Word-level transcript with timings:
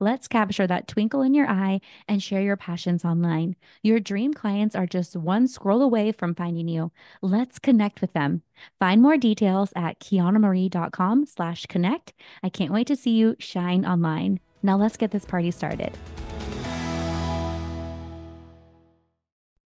Let's 0.00 0.28
capture 0.28 0.64
that 0.64 0.86
twinkle 0.86 1.22
in 1.22 1.34
your 1.34 1.48
eye 1.48 1.80
and 2.06 2.22
share 2.22 2.40
your 2.40 2.56
passions 2.56 3.04
online. 3.04 3.56
Your 3.82 3.98
dream 3.98 4.32
clients 4.32 4.76
are 4.76 4.86
just 4.86 5.16
one 5.16 5.48
scroll 5.48 5.82
away 5.82 6.12
from 6.12 6.36
finding 6.36 6.68
you. 6.68 6.92
Let's 7.20 7.58
connect 7.58 8.00
with 8.00 8.12
them. 8.12 8.42
Find 8.78 9.02
more 9.02 9.16
details 9.16 9.72
at 9.74 9.98
kianamarie.com 9.98 11.26
slash 11.26 11.66
connect. 11.66 12.12
I 12.44 12.48
can't 12.48 12.72
wait 12.72 12.86
to 12.86 12.94
see 12.94 13.10
you 13.10 13.34
shine 13.40 13.84
online. 13.84 14.38
Now 14.62 14.76
let's 14.76 14.96
get 14.96 15.10
this 15.10 15.24
party 15.24 15.50
started. 15.50 15.90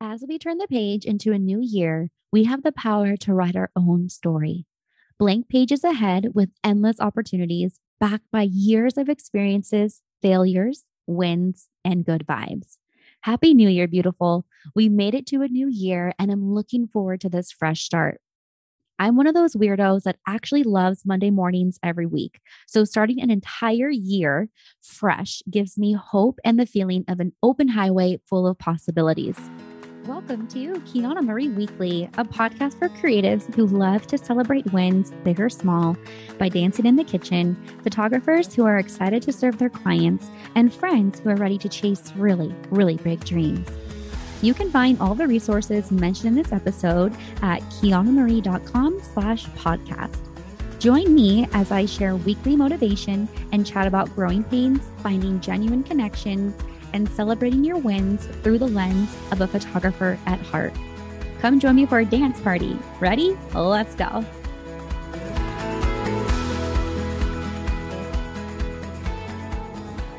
As 0.01 0.25
we 0.27 0.39
turn 0.39 0.57
the 0.57 0.67
page 0.67 1.05
into 1.05 1.33
a 1.33 1.39
new 1.39 1.61
year, 1.61 2.09
we 2.33 2.45
have 2.45 2.63
the 2.63 2.73
power 2.73 3.19
to 3.19 3.35
write 3.35 3.57
our 3.57 3.71
own 3.77 4.09
story. 4.09 4.65
Blank 5.19 5.51
pages 5.51 5.85
ahead 5.85 6.29
with 6.33 6.49
endless 6.65 7.01
opportunities 7.01 7.79
backed 8.01 8.31
by 8.33 8.49
years 8.51 8.97
of 8.97 9.11
experiences, 9.11 10.01
failures, 10.23 10.85
wins, 11.07 11.69
and 11.85 12.05
good 12.05 12.25
vibes. 12.27 12.79
Happy 13.23 13.55
New 13.55 13.69
Year, 13.69 13.87
beautiful. 13.87 14.47
We 14.75 14.89
made 14.89 15.15
it 15.15 15.27
to 15.27 15.43
a 15.43 15.49
new 15.49 15.69
year, 15.69 16.13
and 16.19 16.31
I'm 16.31 16.53
looking 16.55 16.89
forward 16.89 17.21
to 17.21 17.29
this 17.29 17.53
fresh 17.53 17.83
start. 17.83 18.21
I'm 18.99 19.17
one 19.17 19.27
of 19.27 19.35
those 19.35 19.55
weirdos 19.55 20.03
that 20.03 20.19
actually 20.29 20.63
loves 20.63 21.05
Monday 21.05 21.31
mornings 21.31 21.79
every 21.83 22.07
week. 22.07 22.41
So, 22.67 22.85
starting 22.85 23.21
an 23.21 23.31
entire 23.31 23.91
year 23.91 24.49
fresh 24.81 25.43
gives 25.51 25.77
me 25.77 25.93
hope 25.93 26.39
and 26.45 26.59
the 26.59 26.67
feeling 26.67 27.05
of 27.09 27.21
an 27.21 27.33
open 27.43 27.69
highway 27.69 28.21
full 28.29 28.47
of 28.47 28.59
possibilities. 28.59 29.39
Welcome 30.07 30.49
to 30.49 30.73
Kiana 30.81 31.23
Marie 31.23 31.49
Weekly, 31.49 32.11
a 32.19 32.25
podcast 32.25 32.77
for 32.77 32.89
creatives 32.89 33.55
who 33.55 33.67
love 33.67 34.05
to 34.09 34.19
celebrate 34.19 34.73
wins, 34.73 35.13
big 35.23 35.39
or 35.39 35.49
small, 35.49 35.97
by 36.39 36.49
dancing 36.49 36.87
in 36.87 36.97
the 36.97 37.05
kitchen, 37.05 37.55
photographers 37.85 38.53
who 38.53 38.65
are 38.65 38.79
excited 38.79 39.23
to 39.23 39.33
serve 39.33 39.59
their 39.59 39.71
clients, 39.71 40.29
and 40.57 40.75
friends 40.75 41.21
who 41.21 41.29
are 41.29 41.37
ready 41.37 41.57
to 41.57 41.69
chase 41.69 42.13
really, 42.17 42.53
really 42.71 42.97
big 42.97 43.25
dreams. 43.25 43.69
You 44.43 44.55
can 44.55 44.73
find 44.73 45.01
all 45.01 45.15
the 45.15 45.29
resources 45.29 45.93
mentioned 45.93 46.37
in 46.37 46.43
this 46.43 46.53
episode 46.53 47.15
at 47.41 47.63
kianamarie.com 47.63 49.01
slash 49.15 49.45
podcast. 49.51 50.19
Join 50.81 51.15
me 51.15 51.47
as 51.53 51.71
I 51.71 51.87
share 51.87 52.17
weekly 52.17 52.57
motivation 52.57 53.29
and 53.53 53.65
chat 53.65 53.87
about 53.87 54.13
growing 54.17 54.43
pains, 54.43 54.81
finding 54.99 55.39
genuine 55.39 55.85
connections, 55.85 56.61
and 56.93 57.09
celebrating 57.09 57.65
your 57.65 57.79
wins 57.79 58.27
through 58.43 58.59
the 58.59 58.69
lens 58.69 59.15
of 59.31 59.41
a 59.41 59.47
photographer 59.47 60.19
at 60.27 60.41
heart. 60.41 60.75
Come 61.41 61.59
join 61.59 61.75
me 61.75 61.87
for 61.87 61.99
a 61.99 62.05
dance 62.05 62.41
party. 62.41 62.79
Ready? 63.01 63.37
Let's 63.55 63.95
go. 63.95 64.25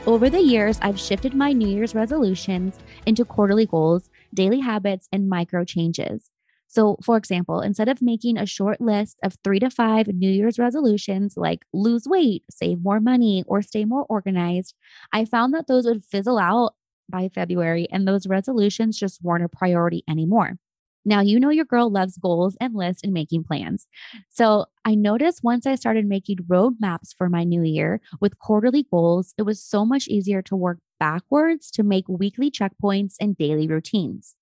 Over 0.05 0.29
the 0.29 0.41
years, 0.41 0.77
I've 0.81 0.99
shifted 0.99 1.33
my 1.33 1.53
New 1.53 1.69
Year's 1.69 1.95
resolutions 1.95 2.77
into 3.05 3.23
quarterly 3.23 3.65
goals, 3.65 4.09
daily 4.33 4.59
habits, 4.59 5.07
and 5.13 5.29
micro 5.29 5.63
changes. 5.63 6.32
So, 6.73 6.97
for 7.03 7.17
example, 7.17 7.61
instead 7.61 7.87
of 7.87 8.01
making 8.01 8.37
a 8.37 8.47
short 8.47 8.81
list 8.81 9.17
of 9.23 9.35
three 9.43 9.59
to 9.59 9.69
five 9.69 10.07
New 10.07 10.29
Year's 10.29 10.57
resolutions 10.57 11.35
like 11.37 11.65
lose 11.71 12.05
weight, 12.07 12.43
save 12.49 12.81
more 12.81 12.99
money, 12.99 13.43
or 13.45 13.61
stay 13.61 13.85
more 13.85 14.05
organized, 14.09 14.73
I 15.11 15.25
found 15.25 15.53
that 15.53 15.67
those 15.67 15.85
would 15.85 16.03
fizzle 16.03 16.39
out 16.39 16.73
by 17.09 17.29
February 17.29 17.87
and 17.91 18.07
those 18.07 18.25
resolutions 18.25 18.97
just 18.97 19.21
weren't 19.23 19.43
a 19.43 19.49
priority 19.49 20.03
anymore. 20.09 20.57
Now, 21.05 21.19
you 21.19 21.39
know 21.39 21.49
your 21.49 21.65
girl 21.65 21.91
loves 21.91 22.17
goals 22.17 22.57
and 22.61 22.73
lists 22.73 23.03
and 23.03 23.13
making 23.13 23.43
plans. 23.43 23.87
So 24.29 24.65
I 24.85 24.95
noticed 24.95 25.43
once 25.43 25.67
I 25.67 25.75
started 25.75 26.05
making 26.05 26.37
roadmaps 26.49 27.13
for 27.15 27.29
my 27.29 27.43
new 27.43 27.61
year 27.61 27.99
with 28.21 28.39
quarterly 28.39 28.87
goals, 28.89 29.33
it 29.37 29.43
was 29.43 29.61
so 29.61 29.85
much 29.85 30.07
easier 30.07 30.41
to 30.43 30.55
work 30.55 30.79
backwards 30.99 31.69
to 31.71 31.83
make 31.83 32.07
weekly 32.07 32.49
checkpoints 32.49 33.15
and 33.19 33.37
daily 33.37 33.67
routines. 33.67 34.35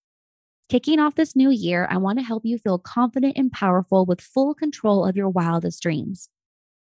Kicking 0.72 1.02
off 1.02 1.16
this 1.16 1.36
new 1.36 1.50
year, 1.50 1.86
I 1.92 1.98
want 1.98 2.18
to 2.20 2.24
help 2.24 2.46
you 2.46 2.58
feel 2.58 2.80
confident 2.80 3.38
and 3.38 3.52
powerful 3.52 4.06
with 4.06 4.22
full 4.22 4.54
control 4.54 5.06
of 5.06 5.18
your 5.18 5.28
wildest 5.28 5.84
dreams. 5.84 6.30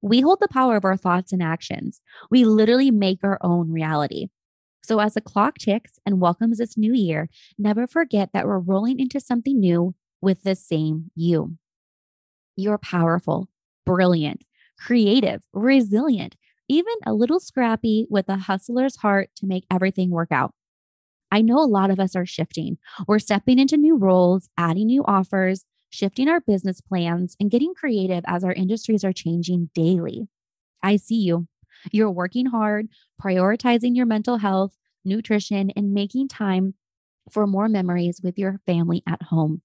We 0.02 0.20
hold 0.20 0.40
the 0.40 0.48
power 0.48 0.76
of 0.76 0.84
our 0.84 0.98
thoughts 0.98 1.32
and 1.32 1.42
actions. 1.42 2.02
We 2.30 2.44
literally 2.44 2.90
make 2.90 3.20
our 3.22 3.38
own 3.40 3.72
reality. 3.72 4.26
So, 4.82 5.00
as 5.00 5.14
the 5.14 5.22
clock 5.22 5.56
ticks 5.56 5.98
and 6.04 6.20
welcomes 6.20 6.58
this 6.58 6.76
new 6.76 6.92
year, 6.92 7.30
never 7.58 7.86
forget 7.86 8.28
that 8.34 8.44
we're 8.44 8.58
rolling 8.58 9.00
into 9.00 9.20
something 9.20 9.58
new 9.58 9.94
with 10.20 10.42
the 10.42 10.54
same 10.54 11.10
you. 11.14 11.56
You're 12.56 12.76
powerful, 12.76 13.48
brilliant, 13.86 14.44
creative, 14.78 15.44
resilient, 15.54 16.36
even 16.68 16.94
a 17.06 17.14
little 17.14 17.40
scrappy 17.40 18.06
with 18.10 18.28
a 18.28 18.36
hustler's 18.36 18.96
heart 18.96 19.30
to 19.36 19.46
make 19.46 19.64
everything 19.70 20.10
work 20.10 20.30
out. 20.30 20.52
I 21.30 21.42
know 21.42 21.58
a 21.58 21.66
lot 21.66 21.90
of 21.90 22.00
us 22.00 22.16
are 22.16 22.26
shifting. 22.26 22.78
We're 23.06 23.18
stepping 23.18 23.58
into 23.58 23.76
new 23.76 23.96
roles, 23.96 24.48
adding 24.56 24.86
new 24.86 25.04
offers, 25.04 25.64
shifting 25.90 26.28
our 26.28 26.40
business 26.40 26.80
plans, 26.80 27.36
and 27.40 27.50
getting 27.50 27.74
creative 27.74 28.24
as 28.26 28.44
our 28.44 28.52
industries 28.52 29.04
are 29.04 29.12
changing 29.12 29.70
daily. 29.74 30.28
I 30.82 30.96
see 30.96 31.20
you. 31.20 31.48
You're 31.92 32.10
working 32.10 32.46
hard, 32.46 32.88
prioritizing 33.22 33.94
your 33.96 34.06
mental 34.06 34.38
health, 34.38 34.76
nutrition, 35.04 35.70
and 35.76 35.92
making 35.92 36.28
time 36.28 36.74
for 37.30 37.46
more 37.46 37.68
memories 37.68 38.20
with 38.22 38.38
your 38.38 38.60
family 38.66 39.02
at 39.06 39.22
home. 39.24 39.62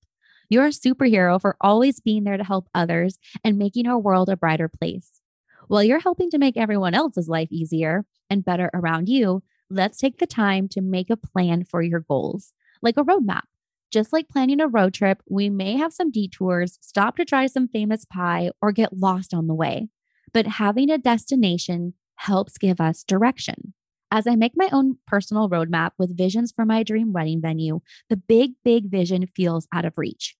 You're 0.50 0.68
a 0.68 0.70
superhero 0.70 1.40
for 1.40 1.56
always 1.62 2.00
being 2.00 2.26
there 2.26 2.38
to 2.38 2.44
help 2.44 2.68
others 2.76 3.18
and 3.44 3.58
making 3.58 3.88
our 3.88 3.98
world 3.98 4.30
a 4.30 4.38
brighter 4.38 4.68
place. 4.68 5.22
While 5.68 5.84
you're 5.84 6.00
helping 6.00 6.30
to 6.32 6.38
make 6.38 6.58
everyone 6.58 6.94
else's 6.94 7.30
life 7.30 7.48
easier 7.52 8.06
and 8.30 8.46
better 8.46 8.70
around 8.74 9.08
you, 9.08 9.44
let's 9.70 9.98
take 9.98 10.18
the 10.18 10.28
time 10.28 10.68
to 10.70 10.82
make 10.82 11.10
a 11.10 11.18
plan 11.18 11.64
for 11.64 11.82
your 11.82 12.02
goals, 12.02 12.54
like 12.82 12.98
a 12.98 13.04
roadmap. 13.04 13.44
Just 13.92 14.12
like 14.12 14.30
planning 14.30 14.60
a 14.60 14.68
road 14.68 14.94
trip, 14.94 15.22
we 15.30 15.50
may 15.50 15.78
have 15.78 15.94
some 15.94 16.12
detours, 16.12 16.80
stop 16.82 17.16
to 17.18 17.26
try 17.26 17.46
some 17.46 17.68
famous 17.68 18.06
pie, 18.06 18.52
or 18.62 18.72
get 18.72 18.98
lost 18.98 19.34
on 19.34 19.48
the 19.48 19.54
way. 19.54 19.90
But 20.34 20.48
having 20.48 20.90
a 20.90 20.98
destination 20.98 21.94
helps 22.16 22.58
give 22.58 22.82
us 22.82 23.04
direction. 23.04 23.74
As 24.10 24.28
I 24.28 24.36
make 24.36 24.54
my 24.56 24.70
own 24.72 24.98
personal 25.08 25.50
roadmap 25.50 25.92
with 25.98 26.18
visions 26.18 26.52
for 26.56 26.66
my 26.66 26.84
dream 26.84 27.14
wedding 27.14 27.42
venue, 27.42 27.82
the 28.10 28.18
big, 28.18 28.52
big 28.64 28.90
vision 28.90 29.28
feels 29.28 29.68
out 29.74 29.86
of 29.86 29.98
reach. 29.98 30.36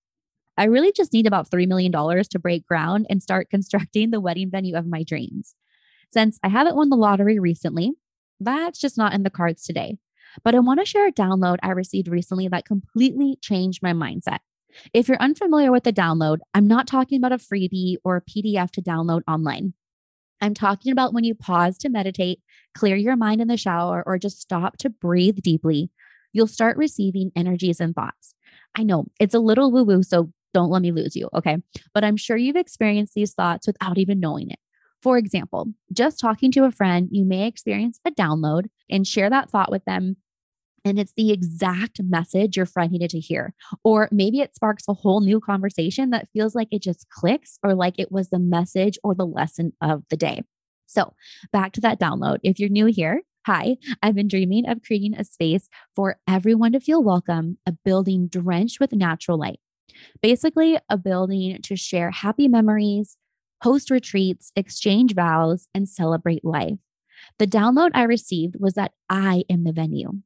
I 0.56 0.64
really 0.64 0.92
just 0.92 1.12
need 1.12 1.26
about 1.26 1.50
$3 1.50 1.66
million 1.66 1.90
to 1.92 2.38
break 2.38 2.66
ground 2.66 3.06
and 3.10 3.22
start 3.22 3.50
constructing 3.50 4.10
the 4.10 4.20
wedding 4.20 4.50
venue 4.50 4.76
of 4.76 4.86
my 4.86 5.02
dreams. 5.02 5.54
Since 6.12 6.38
I 6.44 6.48
haven't 6.48 6.76
won 6.76 6.90
the 6.90 6.96
lottery 6.96 7.40
recently, 7.40 7.92
that's 8.40 8.78
just 8.78 8.98
not 8.98 9.14
in 9.14 9.22
the 9.22 9.30
cards 9.30 9.64
today. 9.64 9.98
But 10.42 10.54
I 10.54 10.58
want 10.60 10.80
to 10.80 10.86
share 10.86 11.06
a 11.06 11.12
download 11.12 11.58
I 11.62 11.70
received 11.70 12.08
recently 12.08 12.48
that 12.48 12.64
completely 12.64 13.38
changed 13.40 13.82
my 13.82 13.92
mindset. 13.92 14.38
If 14.92 15.08
you're 15.08 15.22
unfamiliar 15.22 15.70
with 15.70 15.84
the 15.84 15.92
download, 15.92 16.38
I'm 16.52 16.66
not 16.66 16.86
talking 16.86 17.18
about 17.18 17.32
a 17.32 17.36
freebie 17.36 17.96
or 18.02 18.16
a 18.16 18.22
PDF 18.22 18.70
to 18.72 18.82
download 18.82 19.22
online. 19.28 19.74
I'm 20.40 20.54
talking 20.54 20.90
about 20.90 21.14
when 21.14 21.24
you 21.24 21.34
pause 21.34 21.78
to 21.78 21.88
meditate, 21.88 22.40
clear 22.74 22.96
your 22.96 23.16
mind 23.16 23.40
in 23.40 23.48
the 23.48 23.56
shower, 23.56 24.02
or 24.04 24.18
just 24.18 24.40
stop 24.40 24.76
to 24.78 24.90
breathe 24.90 25.38
deeply, 25.42 25.90
you'll 26.32 26.48
start 26.48 26.76
receiving 26.76 27.30
energies 27.36 27.80
and 27.80 27.94
thoughts. 27.94 28.34
I 28.74 28.82
know 28.82 29.06
it's 29.20 29.34
a 29.34 29.38
little 29.38 29.70
woo 29.70 29.84
woo, 29.84 30.02
so 30.02 30.32
don't 30.52 30.70
let 30.70 30.82
me 30.82 30.92
lose 30.92 31.16
you. 31.16 31.28
Okay. 31.34 31.58
But 31.94 32.04
I'm 32.04 32.16
sure 32.16 32.36
you've 32.36 32.56
experienced 32.56 33.14
these 33.14 33.32
thoughts 33.32 33.66
without 33.66 33.98
even 33.98 34.20
knowing 34.20 34.50
it. 34.50 34.58
For 35.04 35.18
example, 35.18 35.68
just 35.92 36.18
talking 36.18 36.50
to 36.52 36.64
a 36.64 36.72
friend, 36.72 37.08
you 37.12 37.26
may 37.26 37.46
experience 37.46 38.00
a 38.06 38.10
download 38.10 38.68
and 38.90 39.06
share 39.06 39.30
that 39.30 39.50
thought 39.50 39.70
with 39.70 39.84
them. 39.84 40.16
and 40.86 40.98
it's 40.98 41.14
the 41.16 41.32
exact 41.32 42.00
message 42.02 42.56
your 42.56 42.66
friend 42.66 42.92
needed 42.92 43.10
to 43.10 43.20
hear. 43.20 43.54
Or 43.84 44.08
maybe 44.12 44.40
it 44.40 44.54
sparks 44.54 44.84
a 44.88 44.94
whole 44.94 45.20
new 45.20 45.40
conversation 45.40 46.10
that 46.10 46.28
feels 46.32 46.54
like 46.54 46.68
it 46.70 46.82
just 46.82 47.08
clicks 47.10 47.58
or 47.62 47.74
like 47.74 47.94
it 47.98 48.12
was 48.12 48.30
the 48.30 48.38
message 48.38 48.98
or 49.04 49.14
the 49.14 49.26
lesson 49.26 49.72
of 49.80 50.04
the 50.10 50.16
day. 50.16 50.42
So, 50.86 51.14
back 51.52 51.72
to 51.74 51.80
that 51.82 52.00
download. 52.00 52.38
If 52.42 52.58
you're 52.58 52.68
new 52.70 52.86
here, 52.86 53.22
hi, 53.46 53.76
I've 54.02 54.14
been 54.14 54.28
dreaming 54.28 54.68
of 54.68 54.82
creating 54.82 55.14
a 55.14 55.24
space 55.24 55.68
for 55.96 56.18
everyone 56.28 56.72
to 56.72 56.80
feel 56.80 57.02
welcome, 57.02 57.58
a 57.66 57.72
building 57.72 58.28
drenched 58.28 58.80
with 58.80 58.92
natural 58.92 59.38
light. 59.38 59.60
Basically, 60.22 60.78
a 60.90 60.96
building 60.98 61.60
to 61.62 61.76
share 61.76 62.10
happy 62.10 62.48
memories, 62.48 63.16
host 63.64 63.90
retreats, 63.90 64.52
exchange 64.54 65.14
vows, 65.14 65.68
and 65.74 65.88
celebrate 65.88 66.44
life. 66.44 66.78
The 67.38 67.46
download 67.46 67.92
I 67.94 68.02
received 68.02 68.56
was 68.60 68.74
that 68.74 68.92
I 69.08 69.44
am 69.48 69.64
the 69.64 69.72
venue. 69.72 70.20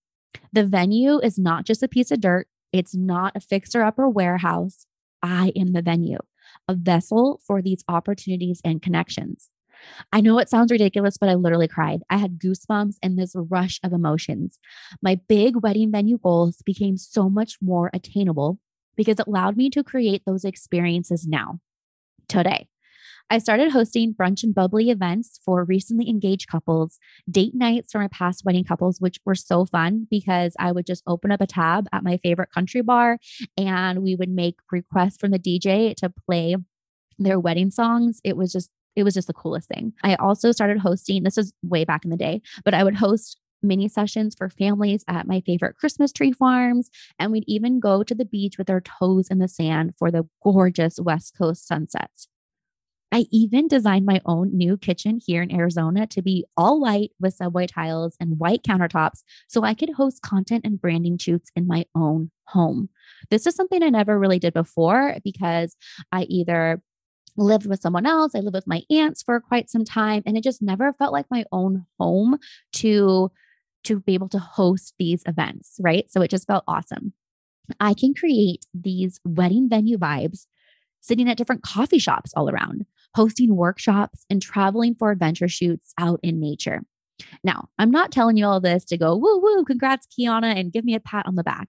The 0.52 0.64
venue 0.64 1.20
is 1.20 1.38
not 1.38 1.64
just 1.64 1.84
a 1.84 1.88
piece 1.88 2.10
of 2.10 2.20
dirt, 2.20 2.48
it's 2.72 2.96
not 2.96 3.36
a 3.36 3.40
fixer 3.40 3.84
upper 3.84 4.08
warehouse. 4.08 4.86
I 5.22 5.52
am 5.54 5.72
the 5.72 5.82
venue, 5.82 6.18
a 6.66 6.74
vessel 6.74 7.40
for 7.46 7.62
these 7.62 7.84
opportunities 7.88 8.60
and 8.64 8.82
connections. 8.82 9.50
I 10.12 10.20
know 10.20 10.40
it 10.40 10.50
sounds 10.50 10.72
ridiculous, 10.72 11.16
but 11.16 11.28
I 11.28 11.34
literally 11.34 11.68
cried. 11.68 12.02
I 12.10 12.16
had 12.16 12.40
goosebumps 12.40 12.96
and 13.04 13.16
this 13.16 13.36
rush 13.36 13.78
of 13.84 13.92
emotions. 13.92 14.58
My 15.00 15.20
big 15.28 15.62
wedding 15.62 15.92
venue 15.92 16.18
goals 16.18 16.60
became 16.66 16.96
so 16.96 17.30
much 17.30 17.58
more 17.62 17.88
attainable 17.94 18.58
because 18.96 19.20
it 19.20 19.28
allowed 19.28 19.56
me 19.56 19.70
to 19.70 19.84
create 19.84 20.22
those 20.26 20.44
experiences 20.44 21.28
now, 21.28 21.60
today. 22.26 22.66
I 23.30 23.38
started 23.38 23.72
hosting 23.72 24.14
brunch 24.14 24.42
and 24.42 24.54
bubbly 24.54 24.88
events 24.88 25.38
for 25.44 25.62
recently 25.62 26.08
engaged 26.08 26.48
couples, 26.48 26.98
date 27.30 27.54
nights 27.54 27.92
for 27.92 27.98
my 27.98 28.08
past 28.08 28.42
wedding 28.44 28.64
couples, 28.64 29.02
which 29.02 29.18
were 29.26 29.34
so 29.34 29.66
fun 29.66 30.06
because 30.10 30.54
I 30.58 30.72
would 30.72 30.86
just 30.86 31.02
open 31.06 31.30
up 31.30 31.42
a 31.42 31.46
tab 31.46 31.88
at 31.92 32.02
my 32.02 32.16
favorite 32.18 32.50
country 32.52 32.80
bar 32.80 33.18
and 33.58 34.02
we 34.02 34.14
would 34.14 34.30
make 34.30 34.56
requests 34.72 35.18
from 35.18 35.32
the 35.32 35.38
DJ 35.38 35.94
to 35.96 36.08
play 36.08 36.56
their 37.18 37.38
wedding 37.38 37.70
songs. 37.70 38.20
It 38.24 38.36
was 38.36 38.50
just 38.50 38.70
it 38.96 39.04
was 39.04 39.14
just 39.14 39.28
the 39.28 39.34
coolest 39.34 39.68
thing. 39.68 39.92
I 40.02 40.16
also 40.16 40.50
started 40.50 40.78
hosting, 40.78 41.22
this 41.22 41.36
was 41.36 41.52
way 41.62 41.84
back 41.84 42.04
in 42.04 42.10
the 42.10 42.16
day, 42.16 42.40
but 42.64 42.74
I 42.74 42.82
would 42.82 42.96
host 42.96 43.38
mini 43.62 43.88
sessions 43.88 44.34
for 44.36 44.48
families 44.48 45.04
at 45.06 45.26
my 45.26 45.40
favorite 45.42 45.76
Christmas 45.76 46.12
tree 46.12 46.32
farms. 46.32 46.90
And 47.18 47.30
we'd 47.30 47.44
even 47.46 47.78
go 47.78 48.02
to 48.02 48.14
the 48.14 48.24
beach 48.24 48.58
with 48.58 48.70
our 48.70 48.80
toes 48.80 49.28
in 49.28 49.38
the 49.38 49.48
sand 49.48 49.94
for 49.98 50.10
the 50.10 50.26
gorgeous 50.42 50.98
West 50.98 51.36
Coast 51.36 51.66
sunsets. 51.66 52.28
I 53.10 53.24
even 53.30 53.68
designed 53.68 54.04
my 54.04 54.20
own 54.26 54.56
new 54.56 54.76
kitchen 54.76 55.18
here 55.24 55.42
in 55.42 55.54
Arizona 55.54 56.06
to 56.08 56.22
be 56.22 56.44
all 56.56 56.80
white 56.80 57.10
with 57.18 57.34
subway 57.34 57.66
tiles 57.66 58.16
and 58.20 58.38
white 58.38 58.62
countertops 58.62 59.22
so 59.48 59.64
I 59.64 59.74
could 59.74 59.90
host 59.90 60.22
content 60.22 60.66
and 60.66 60.80
branding 60.80 61.16
shoots 61.16 61.50
in 61.56 61.66
my 61.66 61.86
own 61.94 62.30
home. 62.44 62.90
This 63.30 63.46
is 63.46 63.54
something 63.54 63.82
I 63.82 63.88
never 63.88 64.18
really 64.18 64.38
did 64.38 64.52
before 64.52 65.16
because 65.24 65.74
I 66.12 66.24
either 66.24 66.82
lived 67.36 67.66
with 67.66 67.80
someone 67.80 68.04
else, 68.04 68.34
I 68.34 68.40
lived 68.40 68.54
with 68.54 68.66
my 68.66 68.82
aunts 68.90 69.22
for 69.22 69.40
quite 69.40 69.70
some 69.70 69.84
time 69.84 70.22
and 70.26 70.36
it 70.36 70.44
just 70.44 70.60
never 70.60 70.92
felt 70.92 71.12
like 71.12 71.26
my 71.30 71.44
own 71.50 71.86
home 71.98 72.38
to 72.74 73.30
to 73.84 74.00
be 74.00 74.14
able 74.14 74.28
to 74.28 74.40
host 74.40 74.92
these 74.98 75.22
events, 75.24 75.76
right? 75.80 76.10
So 76.10 76.20
it 76.20 76.30
just 76.30 76.46
felt 76.46 76.64
awesome. 76.66 77.14
I 77.80 77.94
can 77.94 78.12
create 78.12 78.66
these 78.74 79.20
wedding 79.24 79.68
venue 79.68 79.96
vibes 79.96 80.46
sitting 81.00 81.28
at 81.28 81.38
different 81.38 81.62
coffee 81.62 81.98
shops 81.98 82.32
all 82.34 82.50
around 82.50 82.84
hosting 83.18 83.56
workshops, 83.56 84.24
and 84.30 84.40
traveling 84.40 84.94
for 84.94 85.10
adventure 85.10 85.48
shoots 85.48 85.92
out 85.98 86.20
in 86.22 86.38
nature. 86.38 86.82
Now, 87.42 87.68
I'm 87.76 87.90
not 87.90 88.12
telling 88.12 88.36
you 88.36 88.46
all 88.46 88.60
this 88.60 88.84
to 88.84 88.96
go, 88.96 89.16
woo 89.16 89.40
woo, 89.40 89.64
congrats, 89.64 90.06
Kiana, 90.06 90.56
and 90.56 90.72
give 90.72 90.84
me 90.84 90.94
a 90.94 91.00
pat 91.00 91.26
on 91.26 91.34
the 91.34 91.42
back. 91.42 91.68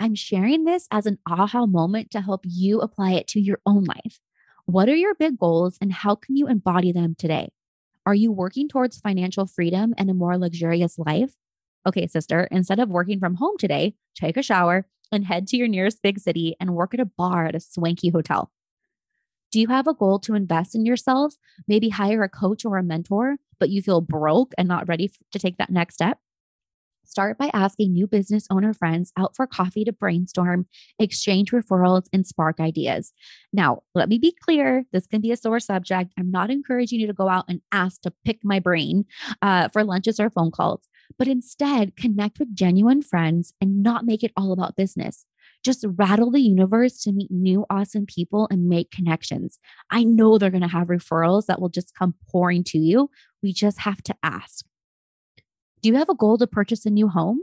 I'm 0.00 0.16
sharing 0.16 0.64
this 0.64 0.88
as 0.90 1.06
an 1.06 1.18
aha 1.24 1.66
moment 1.66 2.10
to 2.10 2.20
help 2.20 2.40
you 2.42 2.80
apply 2.80 3.12
it 3.12 3.28
to 3.28 3.40
your 3.40 3.60
own 3.64 3.84
life. 3.84 4.18
What 4.66 4.88
are 4.88 4.96
your 4.96 5.14
big 5.14 5.38
goals 5.38 5.78
and 5.80 5.92
how 5.92 6.16
can 6.16 6.36
you 6.36 6.48
embody 6.48 6.90
them 6.90 7.14
today? 7.16 7.50
Are 8.04 8.14
you 8.14 8.32
working 8.32 8.68
towards 8.68 8.98
financial 8.98 9.46
freedom 9.46 9.94
and 9.96 10.10
a 10.10 10.14
more 10.14 10.36
luxurious 10.36 10.98
life? 10.98 11.34
Okay, 11.86 12.08
sister, 12.08 12.48
instead 12.50 12.80
of 12.80 12.88
working 12.88 13.20
from 13.20 13.36
home 13.36 13.56
today, 13.56 13.94
take 14.16 14.36
a 14.36 14.42
shower 14.42 14.88
and 15.12 15.24
head 15.24 15.46
to 15.46 15.56
your 15.56 15.68
nearest 15.68 16.02
big 16.02 16.18
city 16.18 16.56
and 16.58 16.74
work 16.74 16.92
at 16.92 16.98
a 16.98 17.04
bar 17.04 17.46
at 17.46 17.54
a 17.54 17.60
swanky 17.60 18.08
hotel. 18.08 18.50
Do 19.50 19.60
you 19.60 19.68
have 19.68 19.86
a 19.86 19.94
goal 19.94 20.18
to 20.20 20.34
invest 20.34 20.74
in 20.74 20.84
yourself? 20.84 21.34
Maybe 21.66 21.88
hire 21.88 22.22
a 22.22 22.28
coach 22.28 22.64
or 22.64 22.76
a 22.76 22.82
mentor, 22.82 23.36
but 23.58 23.70
you 23.70 23.80
feel 23.80 24.00
broke 24.00 24.52
and 24.58 24.68
not 24.68 24.88
ready 24.88 25.10
to 25.32 25.38
take 25.38 25.56
that 25.56 25.70
next 25.70 25.94
step? 25.94 26.18
Start 27.08 27.38
by 27.38 27.50
asking 27.54 27.94
new 27.94 28.06
business 28.06 28.46
owner 28.50 28.74
friends 28.74 29.12
out 29.16 29.34
for 29.34 29.46
coffee 29.46 29.82
to 29.84 29.92
brainstorm, 29.92 30.66
exchange 30.98 31.52
referrals, 31.52 32.04
and 32.12 32.26
spark 32.26 32.60
ideas. 32.60 33.14
Now, 33.50 33.82
let 33.94 34.10
me 34.10 34.18
be 34.18 34.36
clear 34.44 34.84
this 34.92 35.06
can 35.06 35.22
be 35.22 35.32
a 35.32 35.36
sore 35.38 35.58
subject. 35.58 36.12
I'm 36.18 36.30
not 36.30 36.50
encouraging 36.50 37.00
you 37.00 37.06
to 37.06 37.14
go 37.14 37.30
out 37.30 37.46
and 37.48 37.62
ask 37.72 38.02
to 38.02 38.12
pick 38.26 38.40
my 38.44 38.60
brain 38.60 39.06
uh, 39.40 39.68
for 39.70 39.84
lunches 39.84 40.20
or 40.20 40.28
phone 40.28 40.50
calls, 40.50 40.86
but 41.18 41.28
instead 41.28 41.96
connect 41.96 42.38
with 42.38 42.54
genuine 42.54 43.00
friends 43.00 43.54
and 43.58 43.82
not 43.82 44.04
make 44.04 44.22
it 44.22 44.32
all 44.36 44.52
about 44.52 44.76
business. 44.76 45.24
Just 45.64 45.84
rattle 45.96 46.30
the 46.30 46.40
universe 46.40 47.00
to 47.02 47.12
meet 47.12 47.30
new 47.30 47.66
awesome 47.68 48.06
people 48.06 48.48
and 48.50 48.68
make 48.68 48.90
connections. 48.90 49.58
I 49.90 50.04
know 50.04 50.38
they're 50.38 50.50
going 50.50 50.62
to 50.62 50.68
have 50.68 50.88
referrals 50.88 51.46
that 51.46 51.60
will 51.60 51.68
just 51.68 51.94
come 51.94 52.14
pouring 52.30 52.64
to 52.64 52.78
you. 52.78 53.10
We 53.42 53.52
just 53.52 53.80
have 53.80 54.02
to 54.04 54.14
ask. 54.22 54.64
Do 55.82 55.88
you 55.88 55.96
have 55.96 56.08
a 56.08 56.14
goal 56.14 56.38
to 56.38 56.46
purchase 56.46 56.86
a 56.86 56.90
new 56.90 57.08
home? 57.08 57.40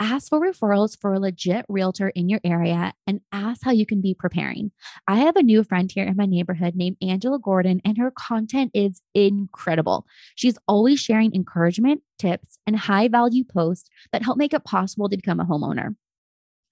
Ask 0.00 0.28
for 0.28 0.40
referrals 0.40 0.96
for 0.98 1.12
a 1.12 1.18
legit 1.18 1.66
realtor 1.68 2.10
in 2.10 2.28
your 2.28 2.38
area 2.44 2.94
and 3.06 3.20
ask 3.32 3.64
how 3.64 3.72
you 3.72 3.84
can 3.84 4.00
be 4.00 4.14
preparing. 4.14 4.70
I 5.08 5.16
have 5.16 5.34
a 5.34 5.42
new 5.42 5.64
friend 5.64 5.90
here 5.92 6.06
in 6.06 6.16
my 6.16 6.24
neighborhood 6.24 6.76
named 6.76 6.98
Angela 7.02 7.40
Gordon, 7.40 7.80
and 7.84 7.98
her 7.98 8.12
content 8.12 8.70
is 8.74 9.02
incredible. 9.12 10.06
She's 10.36 10.56
always 10.68 11.00
sharing 11.00 11.34
encouragement, 11.34 12.02
tips, 12.16 12.58
and 12.64 12.76
high 12.76 13.08
value 13.08 13.42
posts 13.42 13.90
that 14.12 14.22
help 14.22 14.38
make 14.38 14.54
it 14.54 14.64
possible 14.64 15.08
to 15.08 15.16
become 15.16 15.40
a 15.40 15.44
homeowner. 15.44 15.96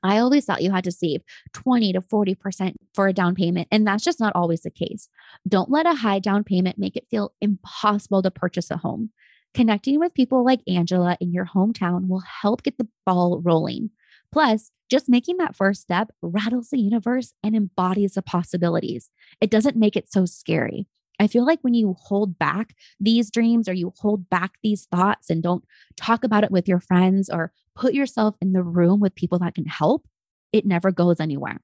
I 0.06 0.18
always 0.18 0.44
thought 0.44 0.62
you 0.62 0.70
had 0.70 0.84
to 0.84 0.92
save 0.92 1.22
20 1.52 1.92
to 1.92 2.00
40% 2.00 2.74
for 2.94 3.08
a 3.08 3.12
down 3.12 3.34
payment, 3.34 3.68
and 3.70 3.86
that's 3.86 4.04
just 4.04 4.20
not 4.20 4.34
always 4.34 4.62
the 4.62 4.70
case. 4.70 5.08
Don't 5.46 5.70
let 5.70 5.86
a 5.86 5.94
high 5.94 6.18
down 6.18 6.44
payment 6.44 6.78
make 6.78 6.96
it 6.96 7.08
feel 7.10 7.32
impossible 7.40 8.22
to 8.22 8.30
purchase 8.30 8.70
a 8.70 8.76
home. 8.76 9.10
Connecting 9.54 9.98
with 9.98 10.14
people 10.14 10.44
like 10.44 10.60
Angela 10.68 11.16
in 11.20 11.32
your 11.32 11.46
hometown 11.46 12.08
will 12.08 12.22
help 12.42 12.62
get 12.62 12.76
the 12.76 12.88
ball 13.06 13.40
rolling. 13.42 13.90
Plus, 14.32 14.70
just 14.90 15.08
making 15.08 15.38
that 15.38 15.56
first 15.56 15.80
step 15.80 16.12
rattles 16.20 16.68
the 16.70 16.78
universe 16.78 17.32
and 17.42 17.56
embodies 17.56 18.14
the 18.14 18.22
possibilities. 18.22 19.10
It 19.40 19.50
doesn't 19.50 19.76
make 19.76 19.96
it 19.96 20.12
so 20.12 20.26
scary. 20.26 20.86
I 21.18 21.26
feel 21.26 21.46
like 21.46 21.60
when 21.62 21.74
you 21.74 21.96
hold 21.98 22.38
back 22.38 22.74
these 23.00 23.30
dreams 23.30 23.68
or 23.68 23.72
you 23.72 23.92
hold 23.98 24.28
back 24.28 24.52
these 24.62 24.86
thoughts 24.86 25.30
and 25.30 25.42
don't 25.42 25.64
talk 25.96 26.24
about 26.24 26.44
it 26.44 26.50
with 26.50 26.68
your 26.68 26.80
friends 26.80 27.30
or 27.30 27.52
put 27.74 27.94
yourself 27.94 28.36
in 28.40 28.52
the 28.52 28.62
room 28.62 29.00
with 29.00 29.14
people 29.14 29.38
that 29.38 29.54
can 29.54 29.66
help, 29.66 30.06
it 30.52 30.66
never 30.66 30.90
goes 30.90 31.20
anywhere. 31.20 31.60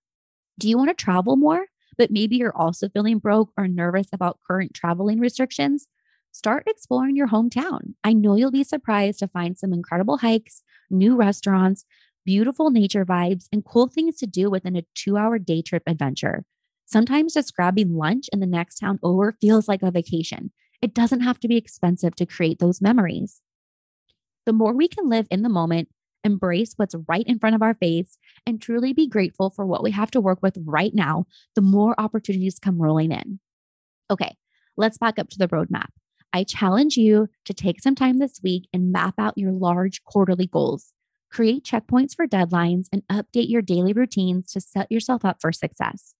Do 0.59 0.69
you 0.69 0.77
want 0.77 0.91
to 0.91 0.95
travel 0.95 1.37
more, 1.37 1.67
but 1.99 2.11
maybe 2.11 2.37
you're 2.37 2.57
also 2.57 2.89
feeling 2.89 3.19
broke 3.19 3.51
or 3.57 3.69
nervous 3.69 4.09
about 4.13 4.41
current 4.47 4.75
traveling 4.75 5.21
restrictions? 5.21 5.87
Start 6.33 6.65
exploring 6.67 7.17
your 7.17 7.29
hometown. 7.29 7.95
I 8.05 8.15
know 8.15 8.37
you'll 8.37 8.51
be 8.51 8.65
surprised 8.65 9.19
to 9.19 9.29
find 9.29 9.59
some 9.59 9.73
incredible 9.73 10.19
hikes, 10.19 10.63
new 10.91 11.15
restaurants, 11.15 11.85
beautiful 12.25 12.71
nature 12.71 13.05
vibes, 13.05 13.49
and 13.53 13.65
cool 13.65 13.87
things 13.89 14.17
to 14.17 14.27
do 14.27 14.51
within 14.51 14.77
a 14.77 14.85
two 14.95 15.17
hour 15.17 15.39
day 15.39 15.61
trip 15.61 15.83
adventure. 15.87 16.45
Sometimes 16.93 17.33
just 17.33 17.57
grabbing 17.57 17.97
lunch 17.97 18.29
in 18.35 18.41
the 18.41 18.47
next 18.47 18.75
town 18.75 18.99
over 19.03 19.35
feels 19.41 19.67
like 19.67 19.83
a 19.83 19.91
vacation. 19.91 20.53
It 20.83 20.93
doesn't 20.93 21.23
have 21.23 21.41
to 21.41 21.49
be 21.49 21.57
expensive 21.57 22.15
to 22.17 22.27
create 22.27 22.59
those 22.59 22.83
memories. 22.83 23.41
The 24.45 24.53
more 24.53 24.75
we 24.75 24.89
can 24.89 25.09
live 25.09 25.27
in 25.31 25.41
the 25.41 25.49
moment, 25.49 25.89
embrace 26.23 26.75
what's 26.77 26.95
right 27.09 27.27
in 27.27 27.39
front 27.39 27.57
of 27.57 27.63
our 27.63 27.73
face, 27.73 28.19
and 28.47 28.61
truly 28.61 28.93
be 28.93 29.07
grateful 29.07 29.49
for 29.49 29.65
what 29.65 29.83
we 29.83 29.93
have 29.93 30.11
to 30.11 30.21
work 30.21 30.43
with 30.43 30.59
right 30.67 30.95
now, 30.95 31.25
the 31.55 31.63
more 31.63 31.99
opportunities 31.99 32.59
come 32.59 32.83
rolling 32.83 33.11
in. 33.11 33.41
Okay, 34.11 34.37
let's 34.77 34.99
back 34.99 35.19
up 35.19 35.31
to 35.31 35.39
the 35.39 35.49
roadmap. 35.49 35.89
I 36.35 36.45
challenge 36.45 36.99
you 36.99 37.31
to 37.47 37.55
take 37.55 37.81
some 37.81 37.95
time 37.95 38.19
this 38.19 38.41
week 38.43 38.69
and 38.71 38.93
map 38.93 39.15
out 39.17 39.39
your 39.39 39.53
large 39.53 40.05
quarterly 40.05 40.47
goals. 40.47 40.93
Create 41.31 41.65
checkpoints 41.65 42.15
for 42.15 42.27
deadlines 42.27 42.89
and 42.93 43.03
update 43.11 43.49
your 43.49 43.63
daily 43.63 43.95
routines 43.95 44.53
to 44.53 44.61
set 44.61 44.93
yourself 44.93 45.25
up 45.25 45.39
for 45.41 45.53
success. 45.53 46.15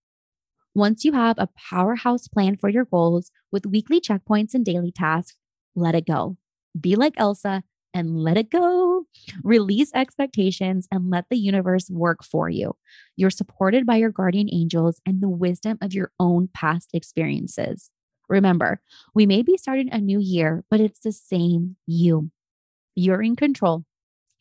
Once 0.75 1.05
you 1.05 1.13
have 1.13 1.37
a 1.39 1.49
powerhouse 1.57 2.29
plan 2.29 2.57
for 2.57 2.69
your 2.69 2.85
goals 2.85 3.31
with 3.51 3.67
weekly 3.67 4.01
checkpoints 4.01 4.55
and 4.55 4.65
daily 4.65 4.91
tasks, 4.91 5.37
let 5.75 5.95
it 5.95 6.07
go. 6.07 6.37
Be 6.79 6.97
like 6.97 7.15
Elsa 7.19 7.63
and 7.95 8.19
let 8.19 8.39
it 8.39 8.51
go. 8.51 9.05
Release 9.43 9.91
expectations 9.95 10.89
and 10.91 11.11
let 11.11 11.27
the 11.29 11.37
universe 11.37 11.91
work 11.91 12.25
for 12.25 12.49
you. 12.49 12.75
You're 13.17 13.31
supported 13.31 13.85
by 13.85 13.97
your 13.97 14.11
guardian 14.11 14.49
angels 14.51 15.01
and 15.05 15.21
the 15.23 15.29
wisdom 15.29 15.77
of 15.83 15.93
your 15.93 16.11
own 16.19 16.49
past 16.55 16.91
experiences. 16.95 17.91
Remember, 18.29 18.81
we 19.15 19.27
may 19.27 19.43
be 19.43 19.59
starting 19.59 19.93
a 19.93 19.99
new 19.99 20.19
year, 20.19 20.65
but 20.71 20.81
it's 20.81 21.01
the 21.01 21.13
same 21.13 21.77
you. 21.87 22.31
You're 22.95 23.23
in 23.23 23.37
control 23.37 23.85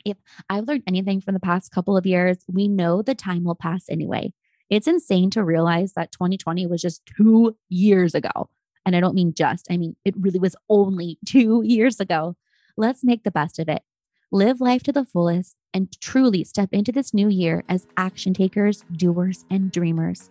If 0.05 0.17
I've 0.50 0.67
learned 0.67 0.83
anything 0.88 1.21
from 1.21 1.33
the 1.35 1.39
past 1.39 1.71
couple 1.71 1.97
of 1.97 2.05
years, 2.05 2.39
we 2.47 2.67
know 2.67 3.01
the 3.01 3.15
time 3.15 3.43
will 3.43 3.55
pass 3.55 3.85
anyway. 3.89 4.33
It's 4.72 4.88
insane 4.88 5.30
to 5.32 5.44
realize 5.44 5.94
that 5.94 6.13
2020 6.13 6.66
was 6.66 6.82
just 6.82 7.06
two 7.06 7.58
years 7.68 8.16
ago. 8.16 8.50
And 8.86 8.96
I 8.96 9.01
don't 9.01 9.13
mean 9.13 9.34
just, 9.34 9.68
I 9.70 9.75
mean, 9.75 9.98
it 10.06 10.16
really 10.18 10.40
was 10.40 10.56
only 10.70 11.20
two 11.25 11.62
years 11.63 12.00
ago. 12.00 12.38
Let's 12.78 13.04
make 13.04 13.24
the 13.24 13.32
best 13.32 13.60
of 13.60 13.68
it. 13.68 13.84
Live 14.32 14.62
life 14.62 14.82
to 14.84 14.94
the 14.94 15.04
fullest 15.04 15.58
and 15.74 15.92
truly 16.00 16.46
step 16.46 16.70
into 16.72 16.94
this 16.94 17.13
new 17.13 17.28
year 17.28 17.66
as 17.68 17.86
action 17.98 18.34
takers, 18.34 18.86
doers, 18.94 19.44
and 19.50 19.74
dreamers. 19.74 20.30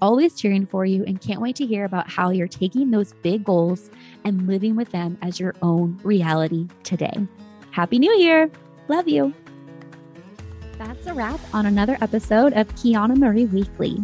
Always 0.00 0.40
cheering 0.40 0.64
for 0.66 0.84
you 0.84 1.04
and 1.04 1.20
can't 1.20 1.40
wait 1.40 1.56
to 1.56 1.66
hear 1.66 1.84
about 1.84 2.08
how 2.08 2.30
you're 2.30 2.46
taking 2.46 2.92
those 2.92 3.14
big 3.22 3.44
goals 3.44 3.90
and 4.24 4.46
living 4.46 4.76
with 4.76 4.92
them 4.92 5.18
as 5.22 5.40
your 5.40 5.56
own 5.60 5.98
reality 6.04 6.68
today. 6.84 7.26
Happy 7.72 7.98
New 7.98 8.14
Year! 8.16 8.48
Love 8.88 9.08
you. 9.08 9.34
That's 10.84 11.06
a 11.06 11.14
wrap 11.14 11.38
on 11.54 11.66
another 11.66 11.96
episode 12.00 12.54
of 12.54 12.66
Kiana 12.74 13.16
Marie 13.16 13.44
Weekly. 13.44 13.98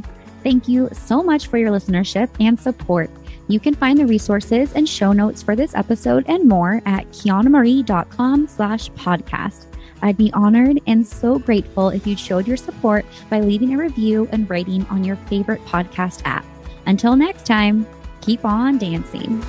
Thank 0.45 0.69
you 0.69 0.89
so 0.93 1.25
much 1.25 1.49
for 1.49 1.59
your 1.59 1.73
listenership 1.73 2.29
and 2.39 2.59
support. 2.59 3.11
You 3.49 3.59
can 3.59 3.75
find 3.75 3.99
the 3.99 4.07
resources 4.07 4.73
and 4.75 4.89
show 4.89 5.13
notes 5.13 5.43
for 5.43 5.57
this 5.57 5.75
episode 5.75 6.25
and 6.29 6.45
more 6.45 6.81
at 6.87 7.11
kianamarie.com 7.11 8.47
slash 8.47 8.91
podcast. 8.91 9.67
I'd 10.03 10.17
be 10.17 10.33
honored 10.33 10.79
and 10.87 11.05
so 11.05 11.41
grateful 11.41 11.89
if 11.89 12.07
you 12.07 12.17
showed 12.17 12.47
your 12.47 12.57
support 12.57 13.05
by 13.29 13.41
leaving 13.41 13.75
a 13.75 13.79
review 13.79 14.29
and 14.31 14.49
rating 14.49 14.87
on 14.87 15.03
your 15.03 15.17
favorite 15.17 15.65
podcast 15.65 16.23
app. 16.25 16.47
Until 16.87 17.17
next 17.17 17.45
time, 17.45 17.89
keep 18.21 18.45
on 18.45 18.79
dancing. 18.79 19.43